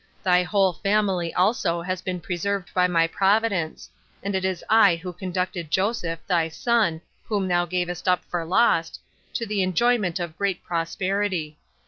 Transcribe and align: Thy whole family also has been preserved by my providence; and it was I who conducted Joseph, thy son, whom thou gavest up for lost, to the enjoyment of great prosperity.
Thy 0.23 0.41
whole 0.41 0.73
family 0.73 1.31
also 1.35 1.83
has 1.83 2.01
been 2.01 2.19
preserved 2.19 2.73
by 2.73 2.87
my 2.87 3.05
providence; 3.05 3.87
and 4.23 4.33
it 4.33 4.43
was 4.43 4.63
I 4.67 4.95
who 4.95 5.13
conducted 5.13 5.69
Joseph, 5.69 6.17
thy 6.25 6.49
son, 6.49 7.01
whom 7.25 7.47
thou 7.47 7.65
gavest 7.65 8.07
up 8.07 8.25
for 8.25 8.43
lost, 8.43 8.99
to 9.35 9.45
the 9.45 9.61
enjoyment 9.61 10.19
of 10.19 10.39
great 10.39 10.63
prosperity. 10.63 11.59